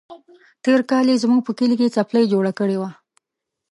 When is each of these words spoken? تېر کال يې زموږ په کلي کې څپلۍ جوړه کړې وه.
تېر 0.63 0.79
کال 0.89 1.05
يې 1.11 1.21
زموږ 1.23 1.39
په 1.47 1.51
کلي 1.59 1.75
کې 1.79 1.93
څپلۍ 1.95 2.23
جوړه 2.33 2.51
کړې 2.59 2.77
وه. 2.81 2.89